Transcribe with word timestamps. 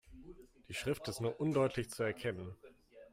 Die 0.67 0.73
Schrift 0.73 1.07
ist 1.09 1.21
nur 1.21 1.39
undeutlich 1.39 1.91
zu 1.91 2.01
erkennen. 2.01 2.55